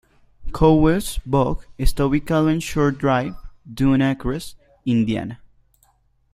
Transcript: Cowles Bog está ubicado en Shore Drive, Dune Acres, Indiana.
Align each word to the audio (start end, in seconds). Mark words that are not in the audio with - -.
Cowles 0.51 1.19
Bog 1.27 1.63
está 1.77 2.03
ubicado 2.07 2.49
en 2.49 2.57
Shore 2.57 2.97
Drive, 2.97 3.35
Dune 3.63 4.03
Acres, 4.03 4.57
Indiana. 4.83 5.43